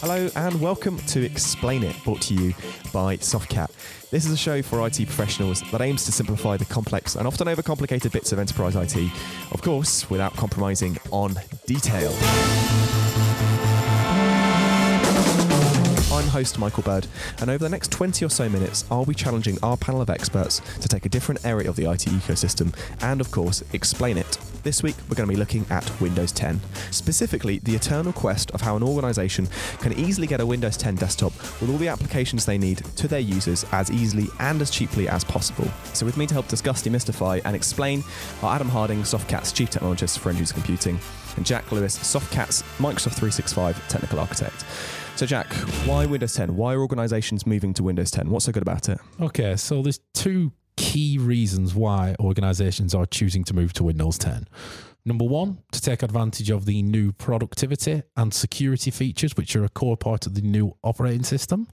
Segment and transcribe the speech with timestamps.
[0.00, 2.54] Hello and welcome to Explain It, brought to you
[2.92, 3.68] by Softcat.
[4.12, 7.48] This is a show for IT professionals that aims to simplify the complex and often
[7.48, 9.10] overcomplicated bits of enterprise IT,
[9.50, 11.34] of course, without compromising on
[11.66, 12.12] detail.
[16.12, 17.08] I'm host Michael Bird,
[17.40, 20.60] and over the next 20 or so minutes, I'll be challenging our panel of experts
[20.80, 22.72] to take a different area of the IT ecosystem
[23.02, 24.38] and, of course, explain it.
[24.68, 26.60] This week, we're going to be looking at Windows 10,
[26.90, 31.32] specifically the eternal quest of how an organization can easily get a Windows 10 desktop
[31.58, 35.24] with all the applications they need to their users as easily and as cheaply as
[35.24, 35.66] possible.
[35.94, 38.04] So, with me to help discuss, demystify, and explain
[38.42, 41.00] are Adam Harding, Softcat's Chief Technologist for End User Computing,
[41.38, 44.66] and Jack Lewis, Softcat's Microsoft 365 Technical Architect.
[45.16, 45.50] So, Jack,
[45.86, 46.54] why Windows 10?
[46.56, 48.28] Why are organizations moving to Windows 10?
[48.28, 48.98] What's so good about it?
[49.18, 54.46] Okay, so there's two key reasons why organizations are choosing to move to Windows 10.
[55.04, 59.68] Number one, to take advantage of the new productivity and security features, which are a
[59.68, 61.66] core part of the new operating system.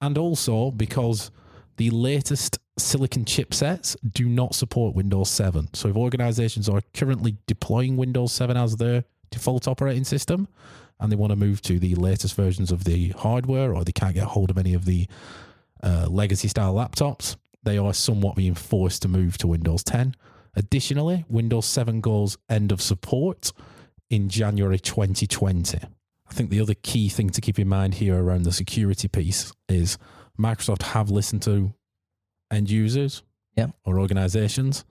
[0.00, 1.30] And also because
[1.76, 5.68] the latest silicon chipsets do not support Windows 7.
[5.74, 10.48] So if organizations are currently deploying Windows 7 as their default operating system,
[10.98, 14.14] and they want to move to the latest versions of the hardware or they can't
[14.14, 15.06] get hold of any of the
[15.82, 20.14] uh, legacy style laptops, they are somewhat being forced to move to Windows 10.
[20.56, 23.52] Additionally, Windows 7 goes end of support
[24.10, 25.78] in January 2020.
[25.78, 29.52] I think the other key thing to keep in mind here around the security piece
[29.68, 29.98] is
[30.38, 31.74] Microsoft have listened to
[32.50, 33.22] end users
[33.56, 33.68] yeah.
[33.84, 34.84] or organizations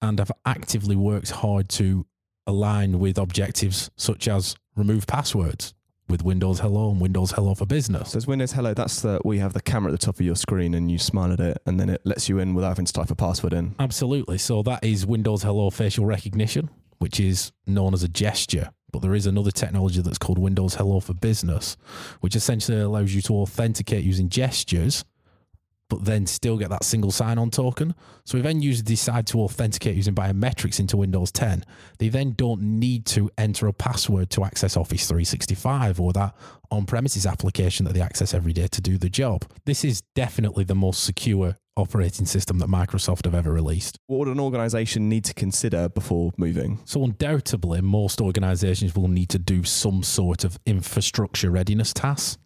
[0.00, 2.06] and have actively worked hard to
[2.46, 5.74] align with objectives such as remove passwords
[6.08, 8.12] with Windows Hello and Windows Hello for Business.
[8.12, 10.36] So, as Windows Hello, that's the we have the camera at the top of your
[10.36, 12.92] screen and you smile at it, and then it lets you in without having to
[12.92, 13.74] type a password in.
[13.78, 14.38] Absolutely.
[14.38, 18.70] So that is Windows Hello facial recognition, which is known as a gesture.
[18.92, 21.76] But there is another technology that's called Windows Hello for Business,
[22.20, 25.04] which essentially allows you to authenticate using gestures
[25.94, 27.94] but then still get that single sign on token.
[28.24, 31.64] So if end users decide to authenticate using biometrics into Windows 10,
[31.98, 36.34] they then don't need to enter a password to access Office 365 or that
[36.72, 39.44] on premises application that they access every day to do the job.
[39.66, 43.96] This is definitely the most secure operating system that Microsoft have ever released.
[44.08, 46.80] What would an organization need to consider before moving?
[46.84, 52.38] So, undoubtedly, most organizations will need to do some sort of infrastructure readiness tasks.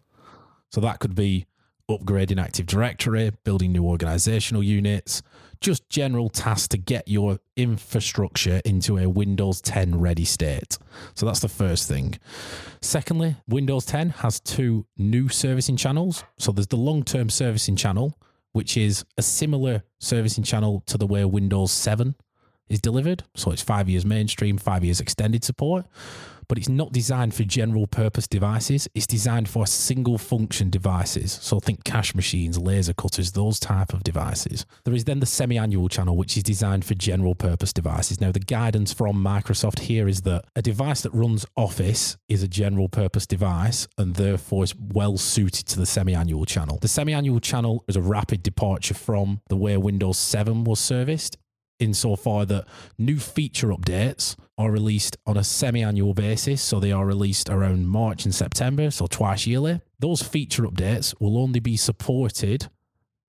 [0.71, 1.47] So, that could be
[1.89, 5.21] upgrading Active Directory, building new organizational units,
[5.59, 10.77] just general tasks to get your infrastructure into a Windows 10 ready state.
[11.15, 12.17] So that's the first thing.
[12.81, 16.23] Secondly, Windows 10 has two new servicing channels.
[16.37, 18.17] So there's the long term servicing channel,
[18.53, 22.15] which is a similar servicing channel to the way Windows 7
[22.69, 23.23] is delivered.
[23.35, 25.85] So it's five years mainstream, five years extended support
[26.49, 28.89] but it's not designed for general purpose devices.
[28.93, 31.31] It's designed for single function devices.
[31.41, 34.65] So think cash machines, laser cutters, those type of devices.
[34.83, 38.19] There is then the semi-annual channel, which is designed for general purpose devices.
[38.19, 42.47] Now, the guidance from Microsoft here is that a device that runs Office is a
[42.47, 46.79] general purpose device and therefore is well suited to the semi-annual channel.
[46.81, 51.37] The semi-annual channel is a rapid departure from the way Windows 7 was serviced
[51.79, 52.65] insofar that
[52.97, 56.61] new feature updates are released on a semi annual basis.
[56.61, 59.81] So they are released around March and September, so twice yearly.
[59.99, 62.69] Those feature updates will only be supported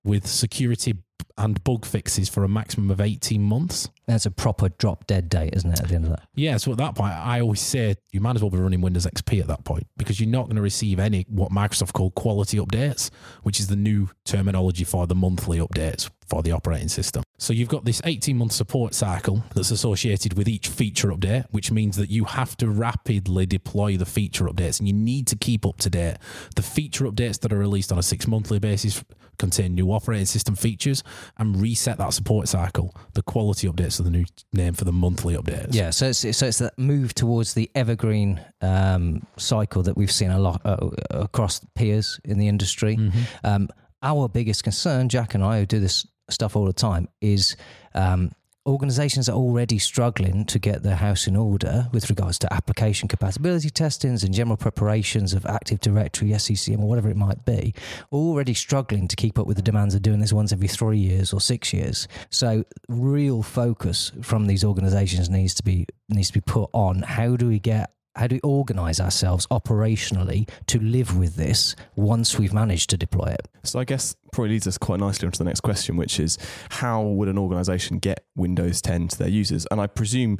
[0.03, 0.95] with security
[1.37, 3.89] and bug fixes for a maximum of 18 months.
[4.07, 6.27] That's a proper drop dead date, isn't it, at the end of that?
[6.35, 9.05] Yeah, so at that point, I always say you might as well be running Windows
[9.05, 12.57] XP at that point because you're not going to receive any what Microsoft call quality
[12.57, 13.09] updates,
[13.43, 17.23] which is the new terminology for the monthly updates for the operating system.
[17.37, 21.71] So you've got this 18 month support cycle that's associated with each feature update, which
[21.71, 25.65] means that you have to rapidly deploy the feature updates and you need to keep
[25.65, 26.17] up to date.
[26.55, 29.03] The feature updates that are released on a six monthly basis
[29.41, 31.03] contain new operating system features
[31.37, 32.95] and reset that support cycle.
[33.13, 35.73] The quality updates are the new name for the monthly updates.
[35.73, 40.31] Yeah, so it's so it's that move towards the evergreen um, cycle that we've seen
[40.31, 42.95] a lot uh, across peers in the industry.
[42.95, 43.19] Mm-hmm.
[43.43, 43.67] Um,
[44.03, 47.55] our biggest concern, Jack and I, who do this stuff all the time, is
[47.93, 48.31] um,
[48.65, 53.69] organizations are already struggling to get their house in order with regards to application compatibility
[53.69, 57.73] testings and general preparations of Active Directory, SCCM, or whatever it might be,
[58.11, 61.33] already struggling to keep up with the demands of doing this once every three years
[61.33, 62.07] or six years.
[62.29, 67.35] So, real focus from these organizations needs to be needs to be put on how
[67.35, 72.53] do we get how do we organize ourselves operationally to live with this once we've
[72.53, 73.47] managed to deploy it?
[73.63, 76.37] So I guess probably leads us quite nicely onto the next question, which is
[76.69, 79.65] how would an organization get Windows 10 to their users?
[79.71, 80.39] And I presume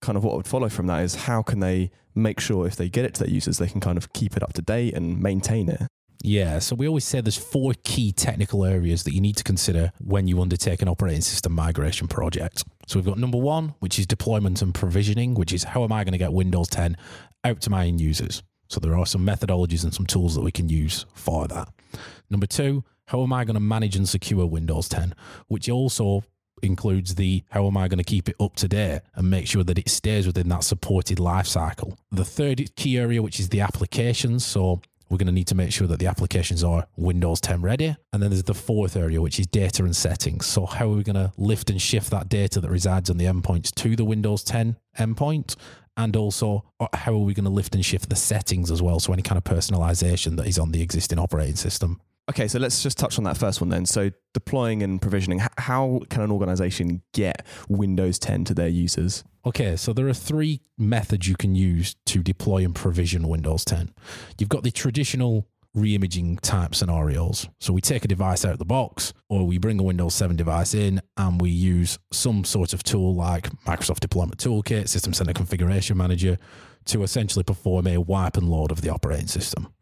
[0.00, 2.88] kind of what would follow from that is how can they make sure if they
[2.88, 5.20] get it to their users, they can kind of keep it up to date and
[5.20, 5.82] maintain it?
[6.22, 9.92] Yeah, so we always say there's four key technical areas that you need to consider
[10.00, 12.64] when you undertake an operating system migration project.
[12.86, 16.04] So we've got number one, which is deployment and provisioning, which is how am I
[16.04, 16.96] going to get Windows 10
[17.44, 18.42] out to my end users?
[18.68, 21.68] So there are some methodologies and some tools that we can use for that.
[22.30, 25.14] Number two, how am I going to manage and secure Windows 10,
[25.48, 26.24] which also
[26.62, 29.64] includes the how am I going to keep it up to date and make sure
[29.64, 31.98] that it stays within that supported life cycle.
[32.10, 34.46] The third key area, which is the applications.
[34.46, 34.80] So
[35.12, 37.94] we're going to need to make sure that the applications are Windows 10 ready.
[38.14, 40.46] And then there's the fourth area, which is data and settings.
[40.46, 43.26] So, how are we going to lift and shift that data that resides on the
[43.26, 45.56] endpoints to the Windows 10 endpoint?
[45.98, 49.00] And also, uh, how are we going to lift and shift the settings as well?
[49.00, 52.00] So, any kind of personalization that is on the existing operating system.
[52.30, 53.84] Okay, so let's just touch on that first one then.
[53.84, 59.24] So, deploying and provisioning, how can an organization get Windows 10 to their users?
[59.44, 63.92] Okay, so there are three methods you can use to deploy and provision Windows 10.
[64.38, 67.48] You've got the traditional reimaging type scenarios.
[67.58, 70.36] So we take a device out of the box, or we bring a Windows 7
[70.36, 75.32] device in and we use some sort of tool like Microsoft Deployment Toolkit, System Center
[75.32, 76.38] Configuration Manager
[76.84, 79.72] to essentially perform a wipe and load of the operating system.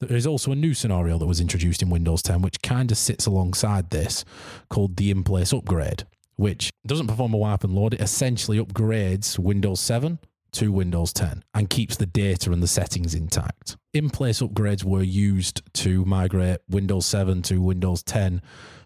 [0.00, 2.96] There is also a new scenario that was introduced in Windows 10, which kind of
[2.96, 4.24] sits alongside this,
[4.70, 6.04] called the in place upgrade,
[6.36, 7.92] which doesn't perform a wipe and load.
[7.92, 10.18] It essentially upgrades Windows 7
[10.52, 13.76] to Windows 10 and keeps the data and the settings intact.
[13.92, 18.40] In place upgrades were used to migrate Windows 7 to Windows 10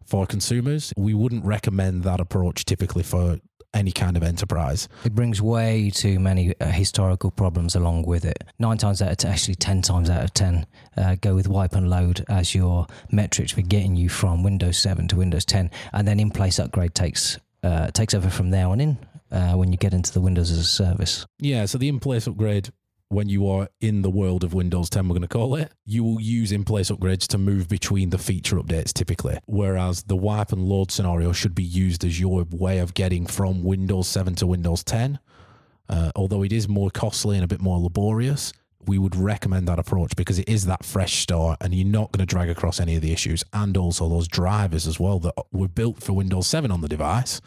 [0.04, 0.92] for consumers.
[0.96, 3.38] We wouldn't recommend that approach typically for
[3.74, 4.88] any kind of enterprise.
[5.04, 8.44] It brings way too many uh, historical problems along with it.
[8.58, 10.66] Nine times out of ten, actually ten times out of ten,
[10.96, 15.08] uh, go with wipe and load as your metrics for getting you from Windows 7
[15.08, 18.80] to Windows 10, and then in place upgrade takes uh, takes over from there on
[18.80, 18.96] in.
[19.32, 22.28] Uh, when you get into the Windows as a service, Yeah, so the in place
[22.28, 22.68] upgrade
[23.08, 26.02] when you are in the world of Windows 10, we're going to call it, you
[26.02, 29.38] will use in place upgrades to move between the feature updates typically.
[29.46, 33.62] Whereas the wipe and load scenario should be used as your way of getting from
[33.62, 35.18] Windows 7 to Windows 10.
[35.88, 38.52] Uh, although it is more costly and a bit more laborious,
[38.86, 42.26] we would recommend that approach because it is that fresh start and you're not going
[42.26, 43.44] to drag across any of the issues.
[43.52, 47.40] And also those drivers as well that were built for Windows 7 on the device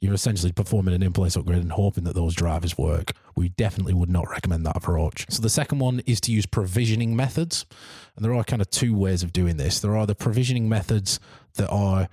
[0.00, 3.12] you're essentially performing an in-place upgrade and hoping that those drivers work.
[3.36, 5.26] We definitely would not recommend that approach.
[5.28, 7.66] So the second one is to use provisioning methods.
[8.16, 9.80] And there are kind of two ways of doing this.
[9.80, 11.18] There are the provisioning methods
[11.54, 12.08] that are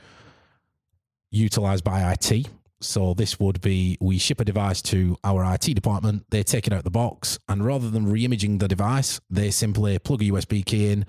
[1.30, 2.48] utilized by IT.
[2.82, 6.74] So this would be we ship a device to our IT department, they take it
[6.74, 10.92] out the box, and rather than re-imaging the device, they simply plug a USB key
[10.92, 11.06] in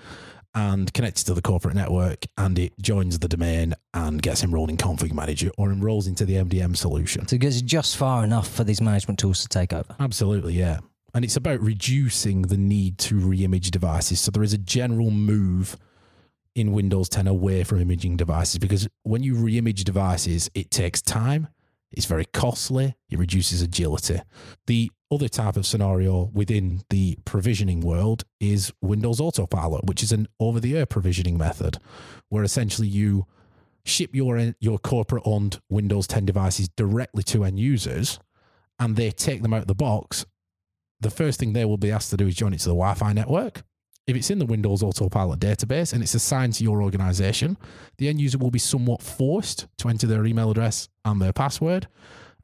[0.56, 4.76] and connects to the corporate network and it joins the domain and gets enrolled in
[4.79, 7.29] config manager or enrolls into the MDM solution.
[7.29, 9.94] so it gets just far enough for these management tools to take over.
[10.00, 10.81] Absolutely, yeah.
[11.14, 14.19] And it's about reducing the need to re-image devices.
[14.20, 15.76] So there is a general move
[16.55, 21.49] in Windows 10 away from imaging devices because when you re-image devices, it takes time,
[21.96, 24.20] it's very costly, it reduces agility.
[24.66, 30.28] The other type of scenario within the provisioning world is Windows Autopilot, which is an
[30.38, 31.78] over-the-air provisioning method,
[32.28, 33.26] where essentially you
[33.84, 38.19] ship your uh, your corporate-owned Windows 10 devices directly to end users,
[38.78, 40.26] and they take them out of the box.
[41.00, 43.12] The first thing they will be asked to do is join it to the Wi-Fi
[43.14, 43.62] network.
[44.06, 47.58] If it's in the Windows Autopilot database and it's assigned to your organization,
[47.98, 51.89] the end user will be somewhat forced to enter their email address and their password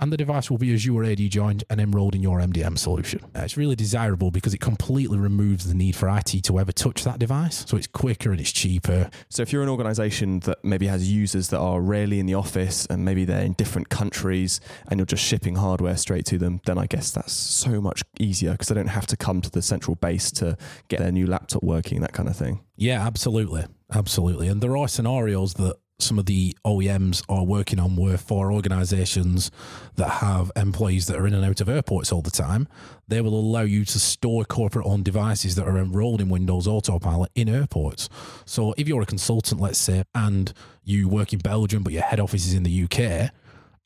[0.03, 3.21] and the device will be Azure AD joined and enrolled in your MDM solution.
[3.37, 7.05] Uh, it's really desirable because it completely removes the need for IT to ever touch
[7.05, 7.65] that device.
[7.69, 9.11] So it's quicker and it's cheaper.
[9.29, 12.85] So if you're an organization that maybe has users that are rarely in the office
[12.87, 16.79] and maybe they're in different countries and you're just shipping hardware straight to them, then
[16.79, 19.95] I guess that's so much easier because they don't have to come to the central
[19.95, 20.57] base to
[20.89, 22.65] get their new laptop working, that kind of thing.
[22.75, 23.67] Yeah, absolutely.
[23.95, 24.49] Absolutely.
[24.49, 29.51] And there are scenarios that some of the OEMs are working on were for organizations
[29.97, 32.69] that have employees that are in and out of airports all the time.
[33.09, 37.31] They will allow you to store corporate owned devices that are enrolled in Windows Autopilot
[37.35, 38.09] in airports.
[38.45, 40.53] So if you're a consultant, let's say, and
[40.85, 43.31] you work in Belgium, but your head office is in the UK,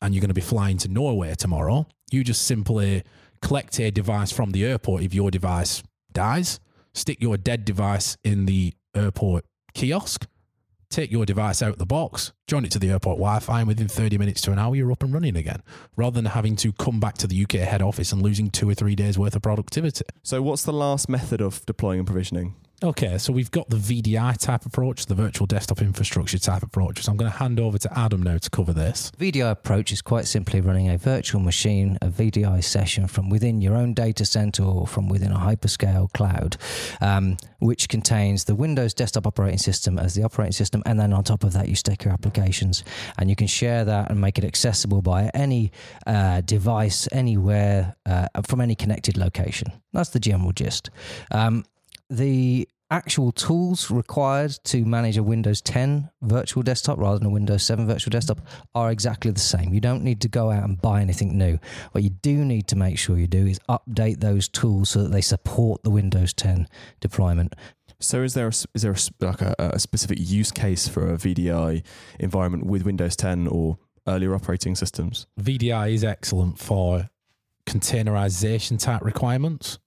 [0.01, 3.03] and you're going to be flying to Norway tomorrow, you just simply
[3.41, 6.59] collect a device from the airport if your device dies,
[6.93, 10.27] stick your dead device in the airport kiosk
[10.89, 13.67] take your device out of the box, join it to the airport Wi Fi, and
[13.67, 15.61] within 30 minutes to an hour, you're up and running again,
[15.95, 18.73] rather than having to come back to the UK head office and losing two or
[18.73, 20.05] three days worth of productivity.
[20.23, 22.55] So, what's the last method of deploying and provisioning?
[22.83, 27.01] Okay, so we've got the VDI type approach, the virtual desktop infrastructure type approach.
[27.01, 29.11] So I'm going to hand over to Adam now to cover this.
[29.17, 33.75] VDI approach is quite simply running a virtual machine, a VDI session from within your
[33.75, 36.57] own data center or from within a hyperscale cloud,
[37.01, 41.23] um, which contains the Windows desktop operating system as the operating system, and then on
[41.23, 42.83] top of that you stick your applications,
[43.17, 45.71] and you can share that and make it accessible by any
[46.05, 49.71] uh, device anywhere uh, from any connected location.
[49.93, 50.91] That's the general gist.
[51.31, 51.65] Um,
[52.09, 57.63] the actual tools required to manage a Windows 10 virtual desktop rather than a Windows
[57.63, 58.39] 7 virtual desktop
[58.73, 59.73] are exactly the same.
[59.73, 61.59] You don't need to go out and buy anything new.
[61.91, 65.11] What you do need to make sure you do is update those tools so that
[65.11, 66.67] they support the Windows 10
[67.01, 67.55] deployment.
[67.99, 71.17] So, is there a, is there a, like a, a specific use case for a
[71.17, 71.83] VDI
[72.19, 75.25] environment with Windows 10 or earlier operating systems?
[75.41, 77.09] VDI is excellent for
[77.65, 79.79] containerization type requirements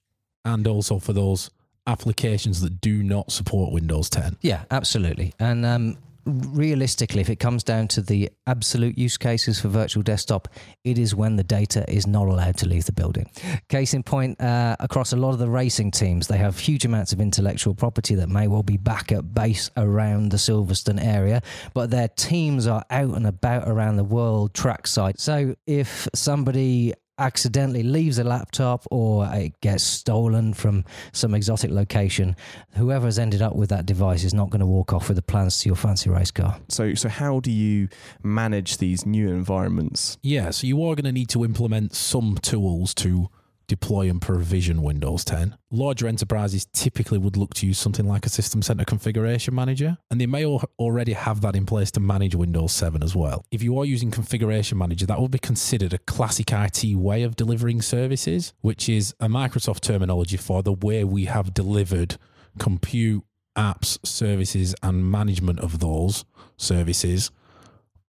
[0.43, 1.49] and also for those
[1.87, 4.37] applications that do not support Windows 10.
[4.41, 5.33] Yeah, absolutely.
[5.39, 10.47] And um, realistically, if it comes down to the absolute use cases for virtual desktop,
[10.83, 13.29] it is when the data is not allowed to leave the building.
[13.69, 17.13] Case in point, uh, across a lot of the racing teams, they have huge amounts
[17.13, 21.41] of intellectual property that may well be back at base around the Silverstone area,
[21.73, 25.19] but their teams are out and about around the world track site.
[25.19, 32.35] So if somebody accidentally leaves a laptop or it gets stolen from some exotic location,
[32.71, 35.59] whoever's ended up with that device is not going to walk off with the plans
[35.59, 36.59] to your fancy race car.
[36.67, 37.87] So, so how do you
[38.23, 40.17] manage these new environments?
[40.23, 43.29] Yeah, so you are going to need to implement some tools to
[43.71, 45.55] deploy and provision Windows 10.
[45.71, 50.19] Larger enterprises typically would look to use something like a System Center Configuration Manager, and
[50.19, 53.45] they may already have that in place to manage Windows 7 as well.
[53.49, 57.37] If you are using Configuration Manager, that would be considered a classic IT way of
[57.37, 62.17] delivering services, which is a Microsoft terminology for the way we have delivered
[62.59, 63.23] compute,
[63.57, 66.25] apps, services, and management of those
[66.57, 67.31] services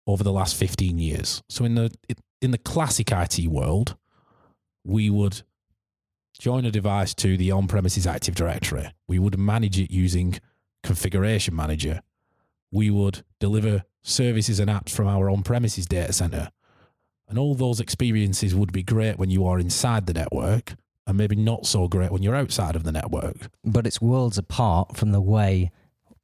[0.08, 1.40] over the last 15 years.
[1.48, 1.94] So in the
[2.40, 3.94] in the classic IT world,
[4.84, 5.42] we would
[6.38, 8.92] join a device to the on premises Active Directory.
[9.06, 10.40] We would manage it using
[10.82, 12.02] Configuration Manager.
[12.70, 16.50] We would deliver services and apps from our on premises data center.
[17.28, 20.74] And all those experiences would be great when you are inside the network
[21.06, 23.48] and maybe not so great when you're outside of the network.
[23.64, 25.70] But it's worlds apart from the way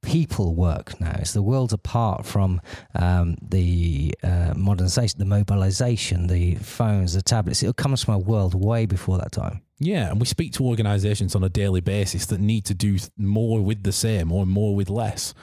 [0.03, 1.17] people work now.
[1.19, 2.61] It's the worlds apart from
[2.95, 7.63] um, the uh, modernization, the mobilization, the phones, the tablets.
[7.63, 9.63] It comes from a world way before that time.
[9.81, 13.61] Yeah, and we speak to organizations on a daily basis that need to do more
[13.61, 15.35] with the same or more with less.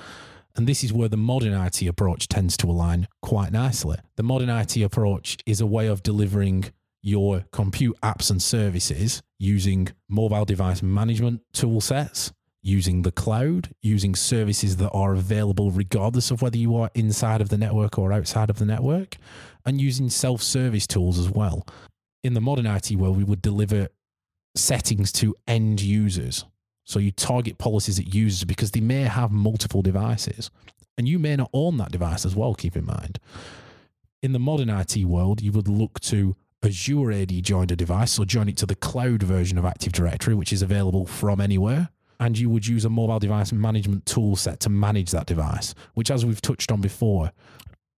[0.56, 3.98] And this is where the modern IT approach tends to align quite nicely.
[4.16, 6.72] The modern IT approach is a way of delivering
[7.02, 12.32] your compute apps and services using mobile device management tool sets,
[12.66, 17.50] using the cloud, using services that are available regardless of whether you are inside of
[17.50, 19.18] the network or outside of the network,
[19.66, 21.66] and using self service tools as well.
[22.24, 23.90] In the modern IT world, we would deliver
[24.56, 26.44] settings to end users.
[26.86, 30.50] So you target policies at users because they may have multiple devices
[30.98, 33.20] and you may not own that device as well, keep in mind.
[34.24, 38.26] In the modern IT world, you would look to Azure AD join a device or
[38.26, 41.90] join it to the cloud version of Active Directory, which is available from anywhere.
[42.20, 46.10] And you would use a mobile device management tool set to manage that device, which,
[46.10, 47.32] as we've touched on before,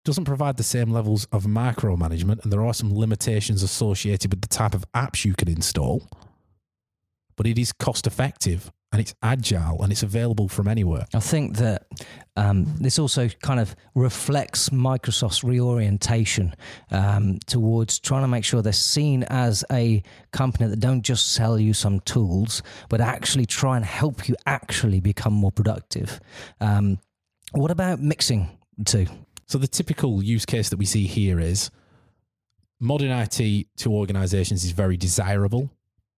[0.05, 2.43] doesn't provide the same levels of micromanagement.
[2.43, 6.09] And there are some limitations associated with the type of apps you can install
[7.37, 11.05] but it is cost effective and it's agile and it's available from anywhere.
[11.13, 11.87] I think that
[12.35, 16.55] um, this also kind of reflects Microsoft's reorientation
[16.91, 21.59] um, towards trying to make sure they're seen as a company that don't just sell
[21.59, 26.19] you some tools, but actually try and help you actually become more productive.
[26.63, 26.99] Um,
[27.53, 28.49] what about mixing
[28.87, 29.09] too?
[29.45, 31.71] So the typical use case that we see here is
[32.81, 35.71] modern IT to organizations is very desirable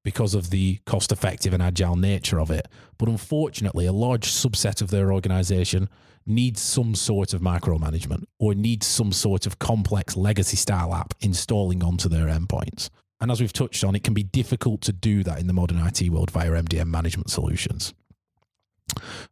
[0.05, 2.69] because of the cost effective and agile nature of it.
[2.99, 5.89] But unfortunately, a large subset of their organization
[6.27, 11.83] needs some sort of micromanagement or needs some sort of complex legacy style app installing
[11.83, 12.91] onto their endpoints.
[13.21, 15.79] And as we've touched on, it can be difficult to do that in the modern
[15.79, 17.95] IT world via MDM management solutions.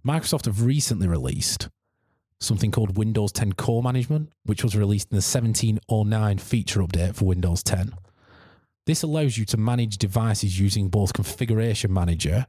[0.04, 1.68] Microsoft have recently released
[2.40, 7.62] something called Windows 10 Co-Management, which was released in the 1709 feature update for Windows
[7.62, 7.92] 10.
[8.86, 12.46] This allows you to manage devices using both Configuration Manager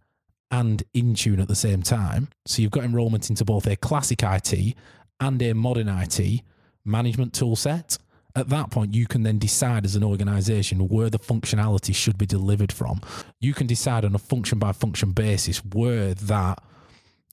[0.51, 2.29] and Intune at the same time.
[2.45, 4.75] So you've got enrollment into both a classic IT
[5.19, 6.41] and a modern IT
[6.85, 7.97] management tool set.
[8.35, 12.27] At that point, you can then decide as an organization where the functionality should be
[12.27, 13.01] delivered from.
[13.41, 16.63] You can decide on a function by function basis where that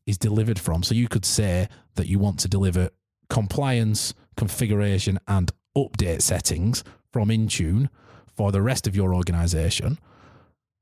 [0.06, 0.82] is delivered from.
[0.82, 2.88] So you could say that you want to deliver
[3.28, 7.90] compliance, configuration, and update settings from Intune
[8.36, 9.98] for the rest of your organization.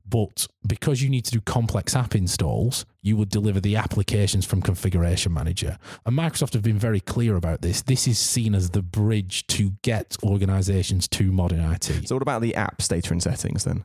[0.04, 4.60] But because you need to do complex app installs, you would deliver the applications from
[4.60, 5.78] Configuration Manager.
[6.04, 7.82] And Microsoft have been very clear about this.
[7.82, 12.08] This is seen as the bridge to get organizations to modern IT.
[12.08, 13.84] So, what about the apps data and settings then?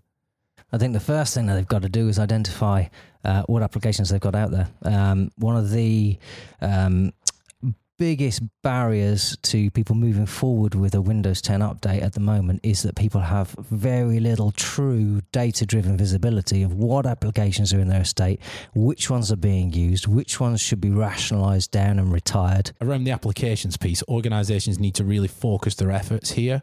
[0.74, 2.86] I think the first thing that they've got to do is identify
[3.24, 4.68] uh, what applications they've got out there.
[4.84, 6.18] Um, one of the
[6.62, 7.14] um,
[7.98, 12.84] biggest barriers to people moving forward with a Windows 10 update at the moment is
[12.84, 18.02] that people have very little true data driven visibility of what applications are in their
[18.02, 18.40] estate,
[18.76, 22.72] which ones are being used, which ones should be rationalized down and retired.
[22.82, 26.62] Around the applications piece, organizations need to really focus their efforts here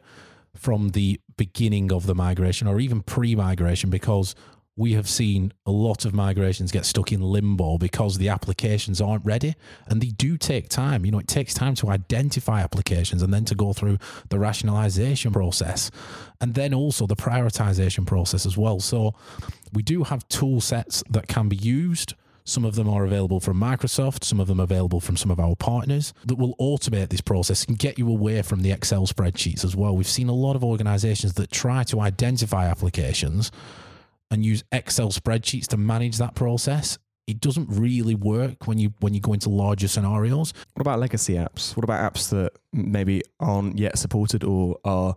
[0.54, 4.34] from the beginning of the migration or even pre migration because
[4.76, 9.24] we have seen a lot of migrations get stuck in limbo because the applications aren't
[9.24, 9.54] ready
[9.86, 11.04] and they do take time.
[11.04, 13.98] You know, it takes time to identify applications and then to go through
[14.30, 15.90] the rationalization process
[16.40, 18.80] and then also the prioritization process as well.
[18.80, 19.14] So
[19.72, 22.14] we do have tool sets that can be used.
[22.46, 25.54] Some of them are available from Microsoft, some of them available from some of our
[25.54, 29.76] partners that will automate this process and get you away from the Excel spreadsheets as
[29.76, 29.96] well.
[29.96, 33.52] We've seen a lot of organizations that try to identify applications
[34.30, 39.14] and use Excel spreadsheets to manage that process, it doesn't really work when you when
[39.14, 40.52] you go into larger scenarios.
[40.74, 41.76] What about legacy apps?
[41.76, 45.14] What about apps that maybe aren't yet supported or are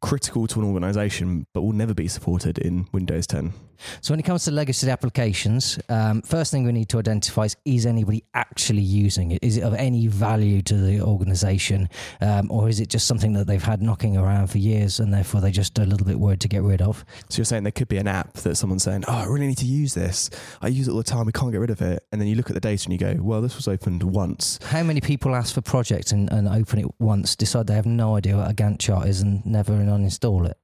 [0.00, 3.52] critical to an organization but will never be supported in Windows 10?
[4.00, 7.56] So when it comes to legacy applications, um, first thing we need to identify is
[7.64, 9.38] is anybody actually using it?
[9.42, 11.88] Is it of any value to the organization,
[12.20, 15.40] um, or is it just something that they've had knocking around for years and therefore
[15.40, 17.04] they're just a little bit worried to get rid of?
[17.28, 19.58] So you're saying there could be an app that someone's saying, "Oh, I really need
[19.58, 20.30] to use this.
[20.60, 21.26] I use it all the time.
[21.26, 22.98] We can't get rid of it." And then you look at the data and you
[22.98, 26.80] go, "Well, this was opened once." How many people ask for projects and, and open
[26.80, 30.48] it once, decide they have no idea what a Gantt chart is, and never uninstall
[30.48, 30.56] it?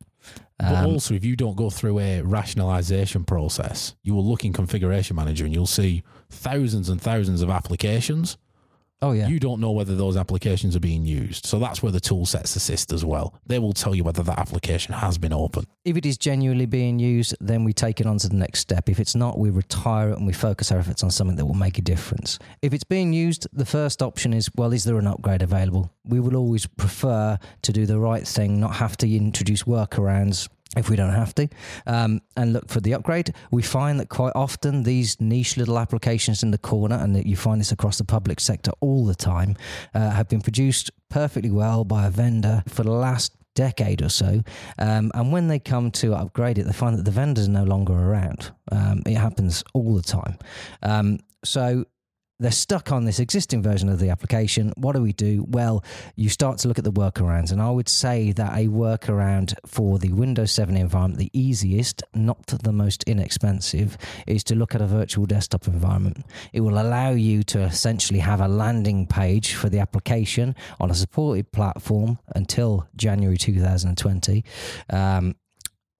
[0.58, 4.52] But Um, also, if you don't go through a rationalization process, you will look in
[4.52, 8.38] Configuration Manager and you'll see thousands and thousands of applications.
[9.02, 11.46] Oh yeah, You don't know whether those applications are being used.
[11.46, 13.34] So that's where the tool sets assist as well.
[13.46, 15.66] They will tell you whether that application has been open.
[15.84, 18.88] if it is genuinely being used, then we take it on to the next step.
[18.88, 21.54] If it's not, we retire it and we focus our efforts on something that will
[21.54, 22.38] make a difference.
[22.62, 25.90] If it's being used, the first option is well, is there an upgrade available?
[26.04, 30.48] We will always prefer to do the right thing, not have to introduce workarounds.
[30.76, 31.48] If we don't have to,
[31.86, 36.42] um, and look for the upgrade, we find that quite often these niche little applications
[36.42, 39.56] in the corner, and that you find this across the public sector all the time,
[39.94, 44.42] uh, have been produced perfectly well by a vendor for the last decade or so.
[44.78, 47.94] Um, and when they come to upgrade it, they find that the vendor's no longer
[47.94, 48.52] around.
[48.70, 50.36] Um, it happens all the time.
[50.82, 51.86] Um, so
[52.38, 54.72] they're stuck on this existing version of the application.
[54.76, 55.44] What do we do?
[55.48, 55.82] Well,
[56.16, 57.50] you start to look at the workarounds.
[57.50, 62.46] And I would say that a workaround for the Windows 7 environment, the easiest, not
[62.46, 63.96] the most inexpensive,
[64.26, 66.26] is to look at a virtual desktop environment.
[66.52, 70.94] It will allow you to essentially have a landing page for the application on a
[70.94, 74.44] supported platform until January 2020.
[74.90, 75.36] Um,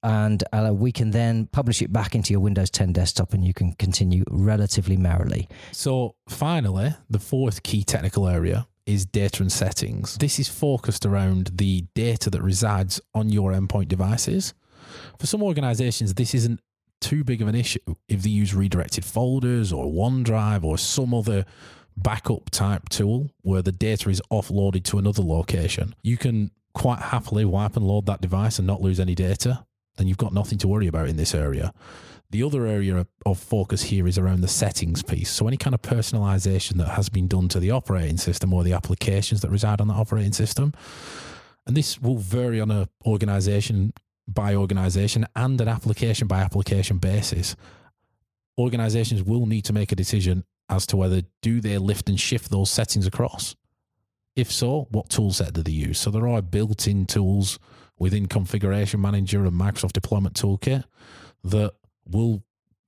[0.06, 3.52] and uh, we can then publish it back into your Windows 10 desktop and you
[3.52, 5.48] can continue relatively merrily.
[5.72, 10.16] So, finally, the fourth key technical area is data and settings.
[10.18, 14.54] This is focused around the data that resides on your endpoint devices.
[15.18, 16.60] For some organizations, this isn't
[17.00, 21.44] too big of an issue if they use redirected folders or OneDrive or some other
[21.96, 25.96] backup type tool where the data is offloaded to another location.
[26.04, 29.66] You can quite happily wipe and load that device and not lose any data.
[29.96, 31.72] Then you've got nothing to worry about in this area.
[32.30, 35.30] The other area of focus here is around the settings piece.
[35.30, 38.72] So, any kind of personalization that has been done to the operating system or the
[38.72, 40.72] applications that reside on the operating system.
[41.66, 43.92] And this will vary on a organization
[44.28, 47.54] by organization and an application by application basis.
[48.58, 52.50] Organizations will need to make a decision as to whether do they lift and shift
[52.50, 53.54] those settings across.
[54.34, 55.98] If so, what tool set do they use?
[55.98, 57.58] So there are built-in tools
[57.98, 60.84] within Configuration Manager and Microsoft Deployment Toolkit
[61.44, 61.72] that
[62.08, 62.42] will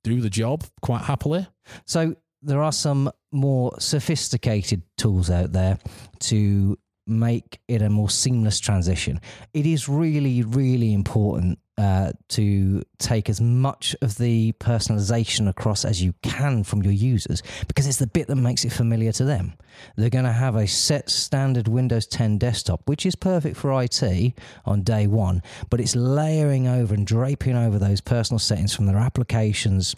[0.04, 1.46] do the job quite happily.
[1.86, 5.78] So there are some more sophisticated tools out there
[6.20, 9.20] to make it a more seamless transition.
[9.54, 16.02] It is really, really important uh, to take as much of the personalization across as
[16.02, 19.54] you can from your users because it's the bit that makes it familiar to them.
[19.96, 24.34] They're going to have a set standard Windows 10 desktop, which is perfect for IT
[24.64, 28.98] on day one, but it's layering over and draping over those personal settings from their
[28.98, 29.94] applications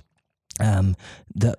[0.61, 0.97] um,
[1.37, 1.59] that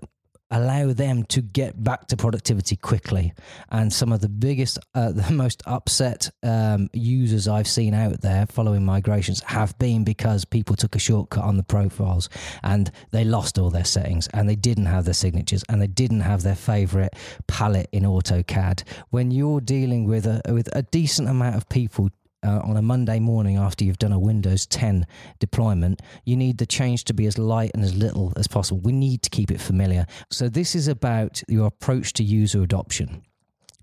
[0.51, 3.33] allow them to get back to productivity quickly.
[3.69, 8.45] And some of the biggest, uh, the most upset um, users I've seen out there
[8.45, 12.29] following migrations have been because people took a shortcut on the profiles
[12.63, 16.21] and they lost all their settings and they didn't have their signatures and they didn't
[16.21, 17.15] have their favorite
[17.47, 18.83] palette in AutoCAD.
[19.09, 22.09] When you're dealing with a with a decent amount of people
[22.43, 25.05] uh, on a Monday morning after you've done a Windows 10
[25.39, 28.79] deployment, you need the change to be as light and as little as possible.
[28.81, 30.05] We need to keep it familiar.
[30.29, 33.23] So, this is about your approach to user adoption.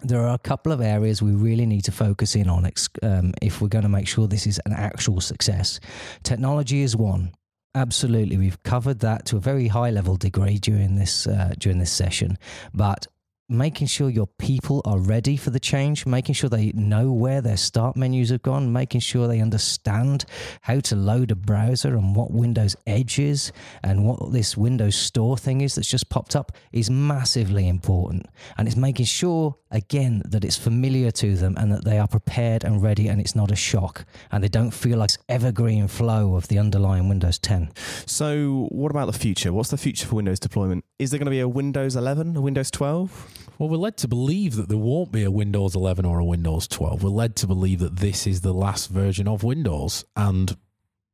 [0.00, 2.70] There are a couple of areas we really need to focus in on
[3.02, 5.80] um, if we're going to make sure this is an actual success.
[6.22, 7.32] Technology is one.
[7.74, 11.92] Absolutely, we've covered that to a very high level degree during this uh, during this
[11.92, 12.38] session.
[12.72, 13.06] But
[13.48, 17.56] making sure your people are ready for the change, making sure they know where their
[17.56, 20.26] start menus have gone, making sure they understand
[20.60, 23.50] how to load a browser and what Windows Edge is
[23.82, 28.26] and what this Windows Store thing is that's just popped up is massively important.
[28.58, 32.64] And it's making sure, again, that it's familiar to them and that they are prepared
[32.64, 36.48] and ready and it's not a shock and they don't feel like evergreen flow of
[36.48, 37.70] the underlying Windows 10.
[38.06, 39.52] So, what about the future?
[39.52, 40.84] What's the future for Windows deployment?
[40.98, 43.48] Is there going to be a Windows 11, a Windows 12?
[43.58, 46.68] Well, we're led to believe that there won't be a Windows 11 or a Windows
[46.68, 47.02] 12.
[47.02, 50.04] We're led to believe that this is the last version of Windows.
[50.16, 50.56] And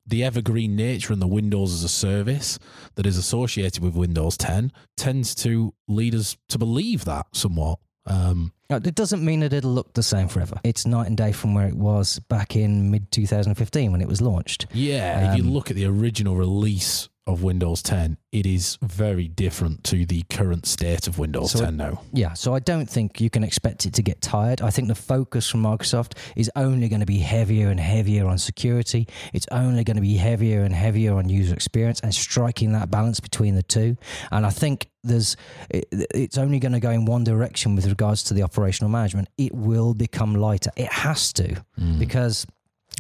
[0.06, 2.58] the evergreen nature and the Windows as a service
[2.96, 7.78] that is associated with Windows 10 tends to lead us to believe that somewhat.
[8.06, 10.58] Um, it doesn't mean that it'll look the same forever.
[10.64, 14.20] It's night and day from where it was back in mid 2015 when it was
[14.20, 14.66] launched.
[14.72, 18.78] Yeah, um, if you um, look at the original release of Windows 10, it is
[18.82, 22.02] very different to the current state of Windows so 10 now.
[22.12, 24.60] Yeah, so I don't think you can expect it to get tired.
[24.60, 28.36] I think the focus from Microsoft is only going to be heavier and heavier on
[28.36, 29.08] security.
[29.32, 33.20] It's only going to be heavier and heavier on user experience and striking that balance
[33.20, 33.96] between the two.
[34.30, 35.36] And I think there's
[35.70, 39.28] it, it's only going to go in one direction with regards to the operational management.
[39.38, 40.72] It will become lighter.
[40.76, 41.98] It has to mm.
[41.98, 42.46] because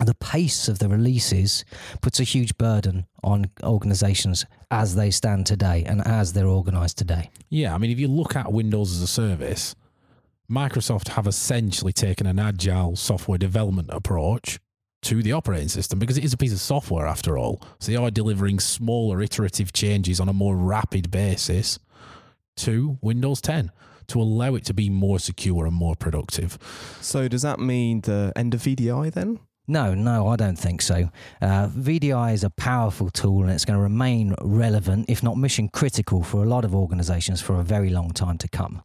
[0.04, 1.64] the pace of the releases
[2.00, 7.30] puts a huge burden on organizations as they stand today and as they're organized today.
[7.48, 9.76] Yeah, I mean, if you look at Windows as a service,
[10.50, 14.58] Microsoft have essentially taken an agile software development approach
[15.02, 17.62] to the operating system because it is a piece of software after all.
[17.78, 21.78] So they are delivering smaller iterative changes on a more rapid basis
[22.56, 23.70] to Windows 10
[24.08, 26.58] to allow it to be more secure and more productive.
[27.00, 29.40] So does that mean the end of VDI then?
[29.66, 31.08] No, no, I don't think so.
[31.40, 35.68] Uh, VDI is a powerful tool and it's going to remain relevant, if not mission
[35.68, 38.82] critical, for a lot of organizations for a very long time to come.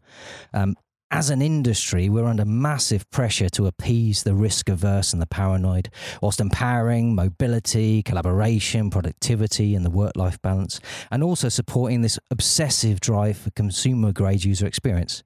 [0.53, 0.75] Um,
[1.11, 5.89] as an industry, we're under massive pressure to appease the risk averse and the paranoid,
[6.21, 12.99] whilst empowering mobility, collaboration, productivity, and the work life balance, and also supporting this obsessive
[12.99, 15.23] drive for consumer grade user experience.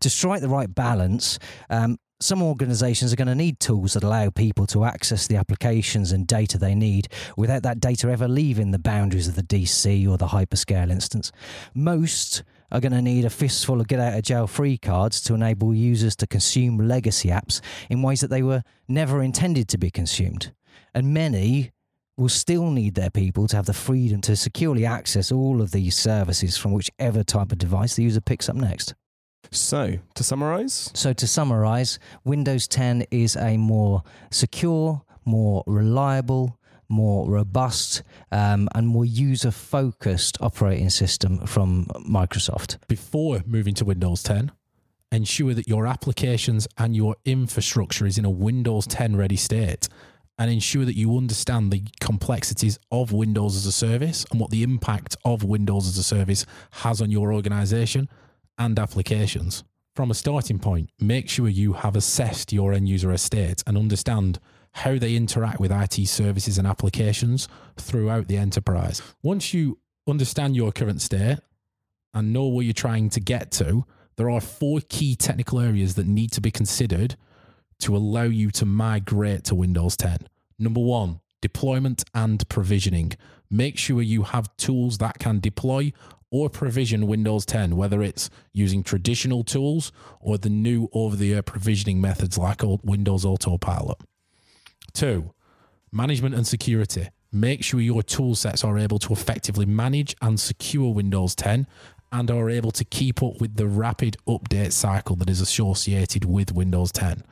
[0.00, 4.30] To strike the right balance, um, some organizations are going to need tools that allow
[4.30, 8.78] people to access the applications and data they need without that data ever leaving the
[8.78, 11.32] boundaries of the DC or the hyperscale instance.
[11.74, 15.34] Most are going to need a fistful of get out of jail free cards to
[15.34, 19.90] enable users to consume legacy apps in ways that they were never intended to be
[19.90, 20.52] consumed.
[20.94, 21.72] And many
[22.16, 25.96] will still need their people to have the freedom to securely access all of these
[25.96, 28.94] services from whichever type of device the user picks up next.
[29.50, 30.90] So, to summarize?
[30.94, 38.86] So, to summarize, Windows 10 is a more secure, more reliable, more robust, um, and
[38.86, 42.78] more user focused operating system from Microsoft.
[42.88, 44.52] Before moving to Windows 10,
[45.12, 49.88] ensure that your applications and your infrastructure is in a Windows 10 ready state
[50.38, 54.64] and ensure that you understand the complexities of Windows as a service and what the
[54.64, 58.08] impact of Windows as a service has on your organization
[58.58, 59.64] and applications.
[59.94, 64.40] From a starting point, make sure you have assessed your end user estate and understand
[64.72, 69.00] how they interact with IT services and applications throughout the enterprise.
[69.22, 71.38] Once you understand your current state
[72.12, 73.84] and know where you're trying to get to,
[74.16, 77.16] there are four key technical areas that need to be considered
[77.80, 80.28] to allow you to migrate to Windows 10.
[80.58, 83.12] Number one, deployment and provisioning.
[83.50, 85.92] Make sure you have tools that can deploy
[86.34, 91.42] or provision Windows 10, whether it's using traditional tools or the new over the air
[91.42, 93.98] provisioning methods like Windows Autopilot.
[94.92, 95.32] Two,
[95.92, 97.08] management and security.
[97.30, 101.68] make sure your tool sets are able to effectively manage and secure Windows 10
[102.10, 106.52] and are able to keep up with the rapid update cycle that is associated with
[106.52, 107.22] Windows 10.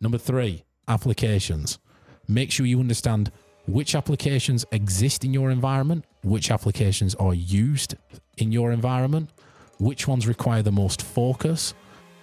[0.00, 1.78] Number three, applications.
[2.26, 3.30] Make sure you understand
[3.66, 7.94] which applications exist in your environment, which applications are used
[8.38, 9.30] in your environment,
[9.78, 11.74] which ones require the most focus,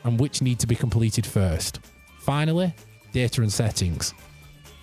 [0.04, 1.80] and which need to be completed first.
[2.20, 2.74] Finally,
[3.12, 4.14] data and settings.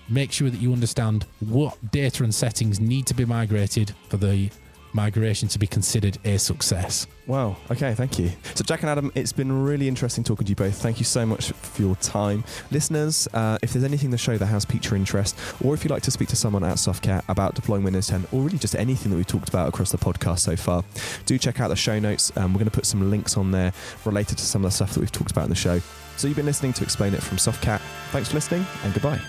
[0.08, 4.50] Make sure that you understand what data and settings need to be migrated for the
[4.92, 7.06] migration to be considered a success.
[7.26, 7.56] Wow.
[7.70, 7.94] Okay.
[7.94, 8.30] Thank you.
[8.54, 10.80] So, Jack and Adam, it's been really interesting talking to you both.
[10.80, 12.42] Thank you so much for your time.
[12.70, 15.84] Listeners, uh, if there's anything in the show that has piqued your interest, or if
[15.84, 18.74] you'd like to speak to someone at Softcat about deploying Windows 10, or really just
[18.76, 20.82] anything that we've talked about across the podcast so far,
[21.26, 22.32] do check out the show notes.
[22.36, 23.72] Um, we're going to put some links on there
[24.04, 25.80] related to some of the stuff that we've talked about in the show.
[26.16, 27.80] So, you've been listening to Explain It from Softcat.
[28.10, 29.20] Thanks for listening, and goodbye.